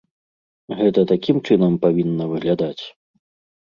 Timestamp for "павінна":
1.87-2.23